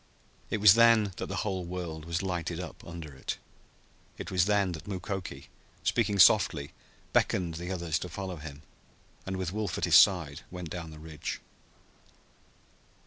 It 0.49 0.57
was 0.59 0.73
then 0.73 1.13
that 1.17 1.27
the 1.27 1.35
whole 1.45 1.63
world 1.63 2.05
was 2.05 2.23
lighted 2.23 2.59
up 2.59 2.83
under 2.83 3.13
it. 3.13 3.37
It 4.17 4.31
was 4.31 4.45
then 4.45 4.71
that 4.71 4.87
Mukoki, 4.87 5.49
speaking 5.83 6.17
softly, 6.17 6.73
beckoned 7.13 7.53
the 7.53 7.69
others 7.71 7.99
to 7.99 8.09
follow 8.09 8.37
him, 8.37 8.63
and 9.27 9.37
with 9.37 9.53
Wolf 9.53 9.77
at 9.77 9.85
his 9.85 9.95
side 9.95 10.41
went 10.49 10.71
down 10.71 10.89
the 10.89 10.97
ridge. 10.97 11.39